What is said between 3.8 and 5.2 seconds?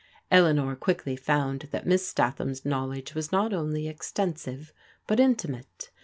extensive, but